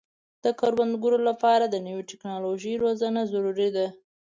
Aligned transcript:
د 0.43 0.45
کروندګرو 0.59 1.19
لپاره 1.29 1.65
د 1.67 1.75
نوې 1.85 2.03
ټکنالوژۍ 2.09 2.73
روزنه 2.83 3.21
ضروري 3.33 3.69
ده. 3.75 3.87